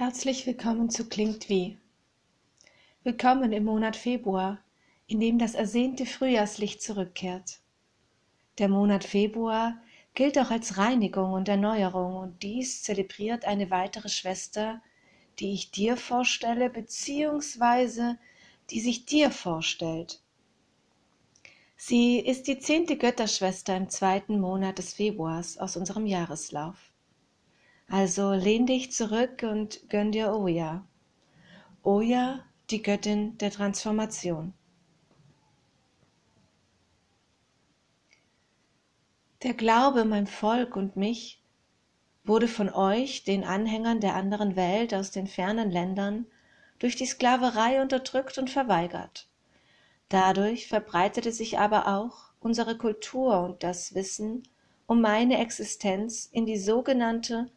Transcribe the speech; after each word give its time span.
Herzlich 0.00 0.46
willkommen 0.46 0.88
zu 0.88 1.10
Klingt 1.10 1.50
wie. 1.50 1.76
Willkommen 3.04 3.52
im 3.52 3.66
Monat 3.66 3.96
Februar, 3.96 4.58
in 5.06 5.20
dem 5.20 5.38
das 5.38 5.54
ersehnte 5.54 6.06
Frühjahrslicht 6.06 6.80
zurückkehrt. 6.80 7.60
Der 8.56 8.70
Monat 8.70 9.04
Februar 9.04 9.76
gilt 10.14 10.38
auch 10.38 10.50
als 10.50 10.78
Reinigung 10.78 11.34
und 11.34 11.50
Erneuerung 11.50 12.16
und 12.16 12.42
dies 12.42 12.82
zelebriert 12.82 13.44
eine 13.44 13.70
weitere 13.70 14.08
Schwester, 14.08 14.80
die 15.38 15.52
ich 15.52 15.70
dir 15.70 15.98
vorstelle, 15.98 16.70
beziehungsweise 16.70 18.18
die 18.70 18.80
sich 18.80 19.04
dir 19.04 19.30
vorstellt. 19.30 20.22
Sie 21.76 22.20
ist 22.20 22.46
die 22.46 22.58
zehnte 22.58 22.96
Götterschwester 22.96 23.76
im 23.76 23.90
zweiten 23.90 24.40
Monat 24.40 24.78
des 24.78 24.94
Februars 24.94 25.58
aus 25.58 25.76
unserem 25.76 26.06
Jahreslauf. 26.06 26.89
Also 27.92 28.34
lehn 28.34 28.66
dich 28.66 28.92
zurück 28.92 29.42
und 29.42 29.90
gönn 29.90 30.12
dir 30.12 30.32
Oya. 30.32 30.86
Oya, 31.82 32.38
die 32.70 32.82
Göttin 32.82 33.36
der 33.38 33.50
Transformation. 33.50 34.54
Der 39.42 39.54
Glaube, 39.54 40.04
mein 40.04 40.28
Volk 40.28 40.76
und 40.76 40.94
mich, 40.94 41.42
wurde 42.22 42.46
von 42.46 42.68
euch, 42.68 43.24
den 43.24 43.42
Anhängern 43.42 43.98
der 43.98 44.14
anderen 44.14 44.54
Welt 44.54 44.94
aus 44.94 45.10
den 45.10 45.26
fernen 45.26 45.72
Ländern, 45.72 46.26
durch 46.78 46.94
die 46.94 47.06
Sklaverei 47.06 47.82
unterdrückt 47.82 48.38
und 48.38 48.50
verweigert. 48.50 49.26
Dadurch 50.08 50.68
verbreitete 50.68 51.32
sich 51.32 51.58
aber 51.58 51.88
auch 51.88 52.30
unsere 52.38 52.78
Kultur 52.78 53.42
und 53.42 53.64
das 53.64 53.94
Wissen 53.96 54.44
um 54.86 55.00
meine 55.00 55.38
Existenz 55.40 56.28
in 56.30 56.46
die 56.46 56.58
sogenannte 56.58 57.50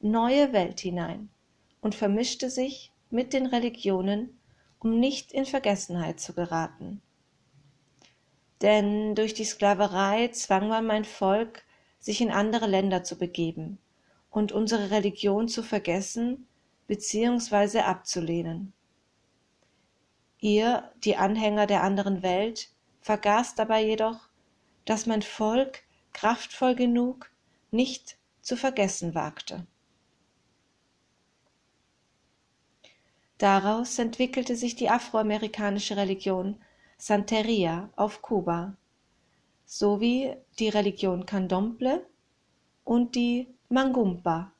neue 0.00 0.52
Welt 0.52 0.80
hinein 0.80 1.28
und 1.80 1.94
vermischte 1.94 2.50
sich 2.50 2.92
mit 3.10 3.32
den 3.32 3.46
Religionen, 3.46 4.38
um 4.78 4.98
nicht 4.98 5.32
in 5.32 5.44
Vergessenheit 5.44 6.20
zu 6.20 6.34
geraten. 6.34 7.02
Denn 8.62 9.14
durch 9.14 9.34
die 9.34 9.44
Sklaverei 9.44 10.28
zwang 10.28 10.68
man 10.68 10.86
mein 10.86 11.04
Volk, 11.04 11.64
sich 11.98 12.20
in 12.20 12.30
andere 12.30 12.66
Länder 12.66 13.04
zu 13.04 13.18
begeben 13.18 13.78
und 14.30 14.52
unsere 14.52 14.90
Religion 14.90 15.48
zu 15.48 15.62
vergessen 15.62 16.46
bzw. 16.86 17.80
abzulehnen. 17.80 18.72
Ihr, 20.40 20.92
die 21.02 21.16
Anhänger 21.16 21.66
der 21.66 21.82
anderen 21.82 22.22
Welt, 22.22 22.70
vergaßt 23.00 23.58
dabei 23.58 23.84
jedoch, 23.84 24.28
dass 24.84 25.06
mein 25.06 25.22
Volk 25.22 25.82
kraftvoll 26.12 26.74
genug 26.74 27.30
nicht 27.70 28.16
zu 28.40 28.56
vergessen 28.56 29.14
wagte. 29.14 29.66
Daraus 33.38 33.98
entwickelte 34.00 34.56
sich 34.56 34.74
die 34.74 34.90
afroamerikanische 34.90 35.96
Religion 35.96 36.56
Santeria 36.96 37.88
auf 37.94 38.20
Kuba 38.20 38.76
sowie 39.64 40.34
die 40.58 40.68
Religion 40.68 41.24
Candomblé 41.24 42.00
und 42.84 43.14
die 43.14 43.46
Mangumba, 43.68 44.52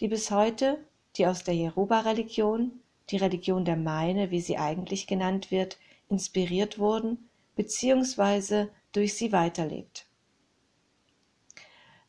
die 0.00 0.06
bis 0.08 0.30
heute 0.30 0.78
die 1.16 1.26
aus 1.26 1.42
der 1.44 1.54
Yoruba-Religion, 1.54 2.80
die 3.10 3.16
Religion 3.16 3.64
der 3.64 3.76
Meine, 3.76 4.30
wie 4.30 4.40
sie 4.40 4.56
eigentlich 4.56 5.06
genannt 5.06 5.50
wird, 5.50 5.78
inspiriert 6.08 6.78
wurden 6.78 7.28
bzw. 7.56 8.68
durch 8.92 9.14
sie 9.14 9.32
weiterlebt. 9.32 10.06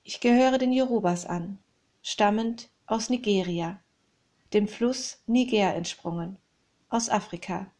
Ich 0.03 0.19
gehöre 0.19 0.57
den 0.57 0.71
Yorubas 0.71 1.25
an, 1.25 1.57
stammend 2.01 2.69
aus 2.85 3.09
Nigeria 3.09 3.82
dem 4.53 4.67
Fluss 4.67 5.21
Niger 5.25 5.73
entsprungen, 5.73 6.37
aus 6.89 7.09
Afrika. 7.09 7.71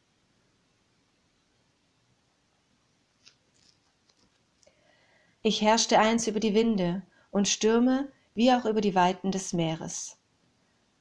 Ich 5.42 5.62
herrschte 5.62 6.00
einst 6.00 6.28
über 6.28 6.39
die 6.39 6.54
Winde 6.54 7.04
und 7.30 7.48
Stürme 7.48 8.08
wie 8.33 8.52
auch 8.52 8.66
über 8.66 8.82
die 8.82 8.95
Weiten 8.95 9.32
des 9.32 9.54
Meeres. 9.54 10.17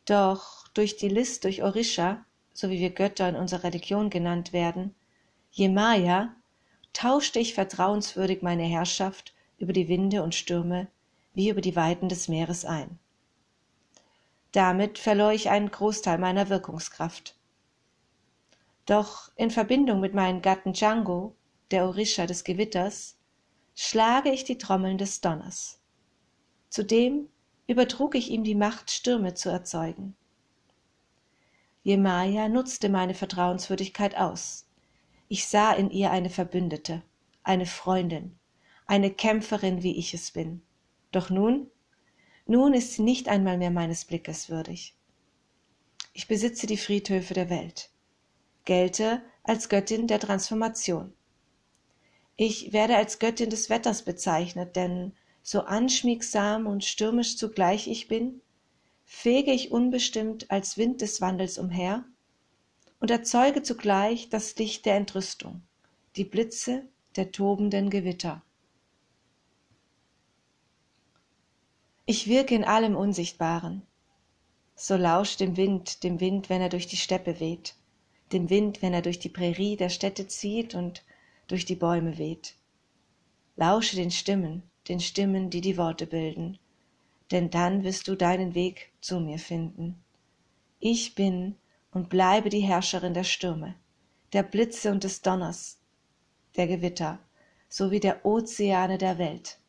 Doch 0.05 0.69
durch 0.69 0.97
die 0.97 1.09
List 1.09 1.44
durch 1.44 1.62
Orisha, 1.62 2.25
so 2.53 2.69
wie 2.69 2.81
wir 2.81 2.91
Götter 2.91 3.28
in 3.28 3.37
unserer 3.37 3.65
Religion 3.65 4.11
genannt 4.11 4.53
werden, 4.53 4.94
Jemaya, 5.53 6.34
tauschte 6.93 7.38
ich 7.38 7.55
vertrauenswürdig 7.55 8.43
meine 8.43 8.65
Herrschaft 8.65 9.32
über 9.59 9.72
die 9.72 9.88
Winde 9.88 10.22
und 10.22 10.34
Stürme 10.34 10.88
wie 11.34 11.49
über 11.49 11.61
die 11.61 11.77
Weiten 11.77 12.09
des 12.09 12.28
Meeres 12.28 12.65
ein. 12.65 12.99
Damit 14.52 14.98
verlor 14.98 15.32
ich 15.32 15.48
einen 15.48 15.70
Großteil 15.70 16.18
meiner 16.18 16.48
Wirkungskraft. 16.50 17.36
Doch 18.84 19.30
in 19.36 19.50
Verbindung 19.50 20.00
mit 20.00 20.12
meinem 20.12 20.42
Gatten 20.42 20.74
Django, 20.74 21.34
der 21.70 21.86
Orisha 21.86 22.26
des 22.26 22.44
Gewitters, 22.44 23.16
schlage 23.74 24.30
ich 24.30 24.44
die 24.44 24.58
Trommeln 24.58 24.98
des 24.98 25.20
Donners. 25.20 25.80
Zudem 26.68 27.28
übertrug 27.66 28.14
ich 28.14 28.30
ihm 28.30 28.44
die 28.44 28.54
Macht, 28.54 28.90
Stürme 28.90 29.34
zu 29.34 29.48
erzeugen. 29.48 30.16
Jemaya 31.82 32.48
nutzte 32.48 32.88
meine 32.88 33.14
Vertrauenswürdigkeit 33.14 34.16
aus. 34.16 34.69
Ich 35.28 35.46
sah 35.48 35.72
in 35.72 35.90
ihr 35.90 36.10
eine 36.10 36.30
Verbündete, 36.30 37.02
eine 37.42 37.66
Freundin, 37.66 38.38
eine 38.86 39.10
Kämpferin, 39.10 39.82
wie 39.82 39.96
ich 39.96 40.12
es 40.12 40.30
bin. 40.30 40.62
Doch 41.10 41.30
nun 41.30 41.70
nun 42.47 42.75
ist 42.75 42.92
sie 42.92 43.03
nicht 43.03 43.28
einmal 43.28 43.58
mehr 43.58 43.70
meines 43.70 44.04
Blickes 44.04 44.48
würdig. 44.48 44.94
Ich 46.12 46.28
besitze 46.28 46.66
die 46.66 46.76
Friedhöfe 46.76 47.34
der 47.34 47.48
Welt, 47.48 47.91
gelte 48.64 49.22
als 49.42 49.69
Göttin 49.69 50.06
der 50.06 50.20
Transformation. 50.20 51.12
Ich 52.36 52.72
werde 52.72 52.97
als 52.97 53.19
Göttin 53.19 53.50
des 53.50 53.70
Wetters 53.70 54.02
bezeichnet, 54.02 54.76
denn 54.76 55.12
so 55.42 55.60
anschmiegsam 55.60 56.66
und 56.66 56.84
stürmisch 56.84 57.36
zugleich 57.36 57.88
ich 57.88 58.08
bin, 58.08 58.41
fege 59.04 59.52
ich 59.52 59.72
unbestimmt 59.72 60.50
als 60.50 60.76
Wind 60.76 61.00
des 61.00 61.20
Wandels 61.20 61.58
umher 61.58 62.04
und 63.00 63.10
erzeuge 63.10 63.62
zugleich 63.62 64.28
das 64.28 64.56
Licht 64.56 64.86
der 64.86 64.97
Entrüstung, 64.97 65.62
die 66.16 66.25
Blitze 66.25 66.88
der 67.16 67.32
tobenden 67.32 67.91
Gewitter. 67.91 68.42
Ich 72.04 72.26
wirke 72.26 72.56
in 72.56 72.64
allem 72.64 72.96
Unsichtbaren. 72.96 73.82
So 74.74 74.96
lausch 74.96 75.36
dem 75.36 75.56
Wind, 75.56 76.02
dem 76.02 76.18
Wind, 76.18 76.50
wenn 76.50 76.60
er 76.60 76.68
durch 76.68 76.88
die 76.88 76.96
Steppe 76.96 77.38
weht, 77.38 77.76
dem 78.32 78.50
Wind, 78.50 78.82
wenn 78.82 78.92
er 78.92 79.02
durch 79.02 79.20
die 79.20 79.28
Prärie 79.28 79.76
der 79.76 79.88
Städte 79.88 80.26
zieht 80.26 80.74
und 80.74 81.04
durch 81.46 81.64
die 81.64 81.76
Bäume 81.76 82.18
weht. 82.18 82.56
Lausche 83.54 83.94
den 83.94 84.10
Stimmen, 84.10 84.64
den 84.88 84.98
Stimmen, 84.98 85.48
die 85.48 85.60
die 85.60 85.76
Worte 85.76 86.08
bilden, 86.08 86.58
denn 87.30 87.50
dann 87.50 87.84
wirst 87.84 88.08
du 88.08 88.16
deinen 88.16 88.56
Weg 88.56 88.90
zu 89.00 89.20
mir 89.20 89.38
finden. 89.38 90.02
Ich 90.80 91.14
bin 91.14 91.54
und 91.92 92.08
bleibe 92.08 92.48
die 92.48 92.62
Herrscherin 92.62 93.14
der 93.14 93.22
Stürme, 93.22 93.76
der 94.32 94.42
Blitze 94.42 94.90
und 94.90 95.04
des 95.04 95.22
Donners, 95.22 95.78
der 96.56 96.66
Gewitter, 96.66 97.20
sowie 97.69 98.00
der 98.00 98.26
Ozeane 98.26 98.98
der 98.98 99.19
Welt. 99.19 99.60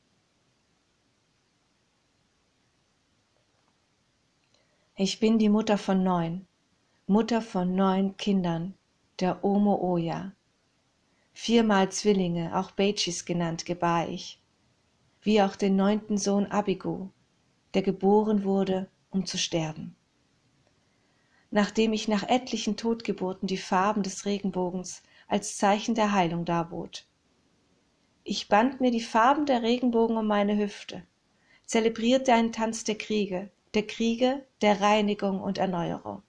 Ich 4.95 5.19
bin 5.19 5.39
die 5.39 5.49
Mutter 5.49 5.79
von 5.79 6.03
neun, 6.03 6.45
Mutter 7.07 7.41
von 7.41 7.73
neun 7.73 8.15
Kindern, 8.15 8.75
der 9.19 9.43
Omo 9.43 9.81
Oya. 9.81 10.33
Viermal 11.33 11.91
Zwillinge, 11.91 12.55
auch 12.55 12.69
Beitschis 12.69 13.25
genannt, 13.25 13.65
gebar 13.65 14.07
ich, 14.07 14.39
wie 15.23 15.41
auch 15.41 15.55
den 15.55 15.75
neunten 15.75 16.19
Sohn 16.19 16.45
Abigu, 16.45 17.09
der 17.73 17.81
geboren 17.81 18.43
wurde, 18.43 18.87
um 19.09 19.25
zu 19.25 19.39
sterben. 19.39 19.95
Nachdem 21.49 21.91
ich 21.91 22.07
nach 22.07 22.29
etlichen 22.29 22.77
Totgeburten 22.77 23.47
die 23.47 23.57
Farben 23.57 24.03
des 24.03 24.27
Regenbogens 24.27 25.01
als 25.27 25.57
Zeichen 25.57 25.95
der 25.95 26.11
Heilung 26.11 26.45
darbot. 26.45 27.07
Ich 28.23 28.47
band 28.47 28.79
mir 28.79 28.91
die 28.91 29.01
Farben 29.01 29.47
der 29.47 29.63
Regenbogen 29.63 30.17
um 30.17 30.27
meine 30.27 30.55
Hüfte, 30.55 31.01
zelebrierte 31.65 32.31
einen 32.31 32.51
Tanz 32.51 32.83
der 32.83 32.99
Kriege, 32.99 33.49
der 33.73 33.87
Kriege, 33.87 34.45
der 34.61 34.81
Reinigung 34.81 35.41
und 35.41 35.57
Erneuerung. 35.57 36.21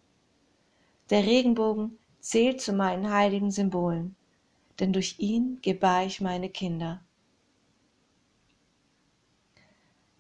Der 1.11 1.27
Regenbogen 1.27 1.99
zählt 2.21 2.61
zu 2.61 2.73
meinen 2.73 3.11
heiligen 3.13 3.51
Symbolen, 3.51 4.17
denn 4.81 4.93
durch 4.93 5.19
ihn 5.19 5.59
gebar 5.61 6.07
ich 6.07 6.21
meine 6.21 6.49
Kinder. 6.49 7.03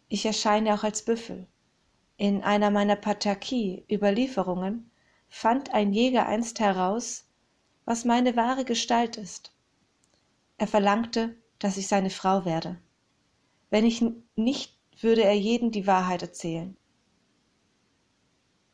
Ich 0.08 0.26
erscheine 0.26 0.74
auch 0.74 0.84
als 0.84 1.02
Büffel. 1.02 1.46
In 2.18 2.42
einer 2.42 2.70
meiner 2.70 2.96
Pataki-Überlieferungen 2.96 4.90
fand 5.28 5.72
ein 5.72 5.92
Jäger 5.92 6.26
einst 6.26 6.60
heraus, 6.60 7.26
was 7.84 8.04
meine 8.04 8.36
wahre 8.36 8.64
Gestalt 8.64 9.16
ist. 9.16 9.52
Er 10.58 10.66
verlangte, 10.66 11.34
dass 11.58 11.78
ich 11.78 11.88
seine 11.88 12.10
Frau 12.10 12.44
werde. 12.44 12.78
Wenn 13.70 13.84
ich 13.84 14.04
nicht, 14.36 14.78
würde 15.00 15.24
er 15.24 15.34
jeden 15.34 15.72
die 15.72 15.86
Wahrheit 15.86 16.22
erzählen. 16.22 16.76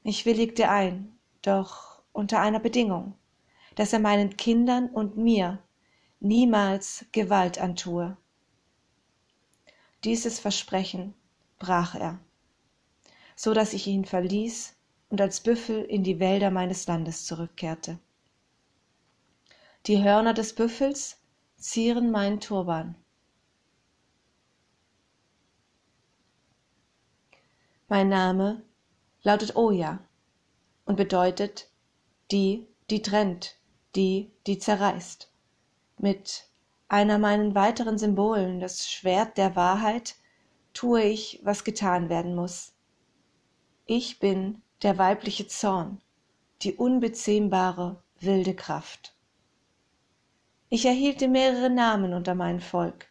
Ich 0.02 0.25
willigte 0.25 0.70
ein, 0.70 1.19
doch 1.43 2.02
unter 2.12 2.41
einer 2.41 2.61
Bedingung, 2.61 3.14
dass 3.75 3.93
er 3.93 3.99
meinen 3.99 4.37
Kindern 4.37 4.88
und 4.88 5.17
mir 5.17 5.62
niemals 6.20 7.05
Gewalt 7.12 7.58
antue. 7.58 8.17
Dieses 10.05 10.41
Versprechen 10.41 11.14
brach 11.58 11.94
er, 11.94 12.19
so 13.37 13.52
dass 13.52 13.75
ich 13.75 13.87
ihn 13.87 14.06
verließ 14.06 14.75
und 15.11 15.20
als 15.20 15.41
Büffel 15.41 15.85
in 15.85 16.02
die 16.02 16.19
Wälder 16.19 16.50
meines 16.50 16.87
Landes 16.87 17.26
zurückkehrte. 17.26 17.99
Die 19.87 20.02
Hörner 20.02 20.32
des 20.32 20.55
Büffels 20.55 21.19
zieren 21.56 22.11
meinen 22.11 22.41
Turban. 22.41 22.94
Mein 27.88 28.08
Name 28.08 28.62
lautet 29.22 29.56
Oya 29.56 29.99
und 30.84 30.96
bedeutet 30.96 31.69
die, 32.31 32.67
die 32.90 33.02
trennt, 33.02 33.56
die, 33.94 34.31
die 34.46 34.58
zerreißt. 34.58 35.31
Mit 35.99 36.46
einer 36.88 37.19
meinen 37.19 37.55
weiteren 37.55 37.99
Symbolen, 37.99 38.61
das 38.61 38.90
Schwert 38.90 39.37
der 39.37 39.56
Wahrheit, 39.56 40.17
tue 40.72 41.02
ich, 41.02 41.40
was 41.43 41.64
getan 41.64 42.08
werden 42.08 42.34
muss. 42.34 42.72
Ich 43.87 44.19
bin 44.19 44.62
der 44.82 44.99
weibliche 44.99 45.46
Zorn, 45.46 46.00
die 46.62 46.75
unbezähmbare, 46.75 48.02
wilde 48.20 48.55
Kraft. 48.55 49.14
Ich 50.69 50.87
erhielte 50.87 51.28
mehrere 51.28 51.70
Namen 51.70 52.14
unter 52.14 52.34
mein 52.34 52.61
Volk, 52.61 53.08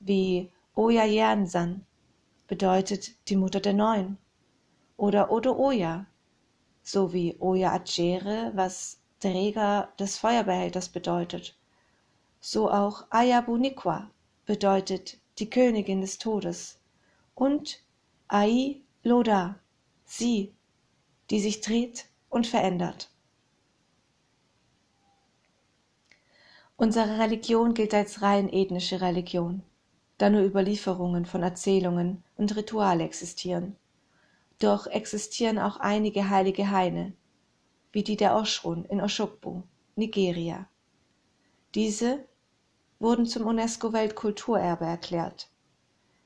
wie 0.00 0.50
Oya 0.76 1.04
Yansan, 1.04 1.84
bedeutet 2.46 3.28
die 3.28 3.36
Mutter 3.36 3.60
der 3.60 3.72
Neun, 3.72 4.18
oder 4.96 5.30
Odo 5.30 5.56
Oya, 5.56 6.06
sowie 6.82 7.36
Oya 7.40 7.72
Acere, 7.72 8.52
was 8.54 8.98
Träger 9.20 9.88
des 9.98 10.18
Feuerbehälters 10.18 10.88
bedeutet. 10.88 11.56
So 12.40 12.70
auch 12.70 13.06
Ayabunikwa 13.10 14.10
bedeutet 14.44 15.18
die 15.38 15.48
Königin 15.48 16.02
des 16.02 16.18
Todes 16.18 16.78
und 17.34 17.82
Ai 18.28 18.82
Loda, 19.02 19.58
sie, 20.04 20.52
die 21.30 21.40
sich 21.40 21.60
dreht 21.60 22.06
und 22.28 22.46
verändert. 22.46 23.10
Unsere 26.76 27.18
Religion 27.18 27.72
gilt 27.72 27.94
als 27.94 28.20
rein 28.20 28.52
ethnische 28.52 29.00
Religion, 29.00 29.62
da 30.18 30.28
nur 30.28 30.42
Überlieferungen 30.42 31.24
von 31.24 31.42
Erzählungen 31.42 32.22
und 32.36 32.54
Rituale 32.56 33.04
existieren. 33.04 33.76
Doch 34.64 34.86
existieren 34.86 35.58
auch 35.58 35.76
einige 35.76 36.30
heilige 36.30 36.70
Haine, 36.70 37.12
wie 37.92 38.02
die 38.02 38.16
der 38.16 38.34
Oshun 38.34 38.86
in 38.86 38.98
Oshogbo, 38.98 39.62
Nigeria. 39.94 40.66
Diese 41.74 42.24
wurden 42.98 43.26
zum 43.26 43.46
UNESCO-Weltkulturerbe 43.46 44.86
erklärt, 44.86 45.50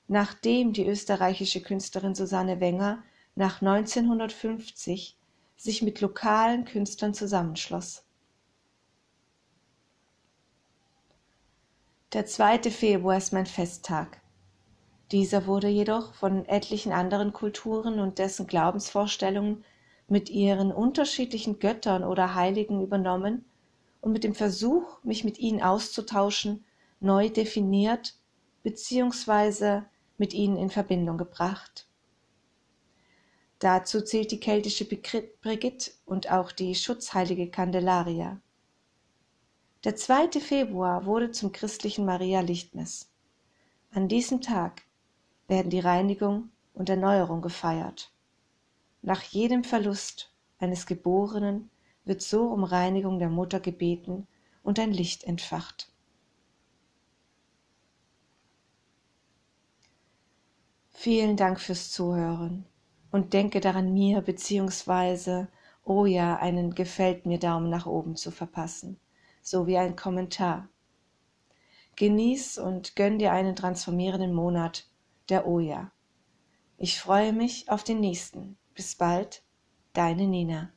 nachdem 0.06 0.72
die 0.72 0.86
österreichische 0.86 1.62
Künstlerin 1.62 2.14
Susanne 2.14 2.60
Wenger 2.60 3.02
nach 3.34 3.60
1950 3.60 5.16
sich 5.56 5.82
mit 5.82 6.00
lokalen 6.00 6.64
Künstlern 6.64 7.14
zusammenschloss. 7.14 8.04
Der 12.12 12.24
2. 12.24 12.70
Februar 12.70 13.16
ist 13.16 13.32
mein 13.32 13.46
Festtag. 13.46 14.20
Dieser 15.10 15.46
wurde 15.46 15.68
jedoch 15.68 16.12
von 16.12 16.44
etlichen 16.44 16.92
anderen 16.92 17.32
Kulturen 17.32 17.98
und 17.98 18.18
dessen 18.18 18.46
Glaubensvorstellungen 18.46 19.64
mit 20.06 20.28
ihren 20.28 20.70
unterschiedlichen 20.70 21.58
Göttern 21.58 22.04
oder 22.04 22.34
Heiligen 22.34 22.82
übernommen 22.82 23.44
und 24.00 24.12
mit 24.12 24.24
dem 24.24 24.34
Versuch, 24.34 25.02
mich 25.02 25.24
mit 25.24 25.38
ihnen 25.38 25.62
auszutauschen, 25.62 26.64
neu 27.00 27.30
definiert 27.30 28.18
bzw. 28.62 29.82
mit 30.18 30.34
ihnen 30.34 30.56
in 30.56 30.70
Verbindung 30.70 31.16
gebracht. 31.16 31.88
Dazu 33.60 34.02
zählt 34.02 34.30
die 34.30 34.40
keltische 34.40 34.84
Brigitte 34.84 35.90
und 36.04 36.30
auch 36.30 36.52
die 36.52 36.74
schutzheilige 36.74 37.50
Candelaria. 37.50 38.40
Der 39.84 39.96
2. 39.96 40.40
Februar 40.40 41.06
wurde 41.06 41.30
zum 41.30 41.50
christlichen 41.50 42.04
Maria 42.04 42.40
Lichtmess. 42.40 43.10
An 43.90 44.06
diesem 44.08 44.40
Tag 44.40 44.82
werden 45.48 45.70
die 45.70 45.80
Reinigung 45.80 46.50
und 46.74 46.88
Erneuerung 46.88 47.42
gefeiert. 47.42 48.12
Nach 49.02 49.22
jedem 49.22 49.64
Verlust 49.64 50.32
eines 50.58 50.86
Geborenen 50.86 51.70
wird 52.04 52.22
so 52.22 52.46
um 52.48 52.64
Reinigung 52.64 53.18
der 53.18 53.30
Mutter 53.30 53.58
gebeten 53.58 54.26
und 54.62 54.78
ein 54.78 54.92
Licht 54.92 55.24
entfacht. 55.24 55.90
Vielen 60.90 61.36
Dank 61.36 61.60
fürs 61.60 61.90
Zuhören 61.90 62.66
und 63.10 63.32
denke 63.32 63.60
daran, 63.60 63.94
mir 63.94 64.20
bzw. 64.20 65.46
oh 65.84 66.06
ja, 66.06 66.36
einen 66.36 66.74
Gefällt 66.74 67.24
mir 67.24 67.38
Daumen 67.38 67.70
nach 67.70 67.86
oben 67.86 68.16
zu 68.16 68.30
verpassen, 68.30 68.98
sowie 69.40 69.78
ein 69.78 69.96
Kommentar. 69.96 70.68
Genieß 71.96 72.58
und 72.58 72.96
gönn 72.96 73.18
dir 73.18 73.32
einen 73.32 73.56
transformierenden 73.56 74.34
Monat 74.34 74.86
der 75.28 75.46
Oja. 75.46 75.92
Ich 76.76 77.00
freue 77.00 77.32
mich 77.32 77.70
auf 77.70 77.84
den 77.84 78.00
nächsten. 78.00 78.56
Bis 78.74 78.94
bald, 78.94 79.42
deine 79.92 80.26
Nina. 80.26 80.72